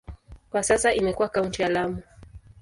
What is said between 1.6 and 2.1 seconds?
ya Lamu.